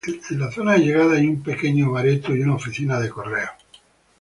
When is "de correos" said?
2.99-3.51